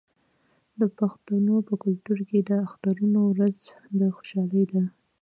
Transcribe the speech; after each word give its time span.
د 0.79 0.81
پښتنو 0.99 1.55
په 1.67 1.73
کلتور 1.83 2.19
کې 2.29 2.39
د 2.49 2.51
اخترونو 2.65 3.19
ورځې 3.33 3.71
د 3.99 4.01
خوشحالۍ 4.15 4.63
دي. 4.71 4.83